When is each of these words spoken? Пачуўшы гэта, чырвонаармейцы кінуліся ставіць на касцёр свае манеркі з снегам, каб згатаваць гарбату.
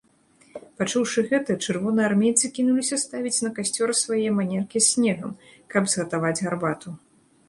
Пачуўшы 0.81 1.19
гэта, 1.31 1.55
чырвонаармейцы 1.65 2.49
кінуліся 2.55 2.99
ставіць 3.03 3.43
на 3.47 3.51
касцёр 3.59 3.93
свае 3.99 4.29
манеркі 4.39 4.77
з 4.87 4.87
снегам, 4.95 5.35
каб 5.75 5.83
згатаваць 5.95 6.37
гарбату. 6.47 6.95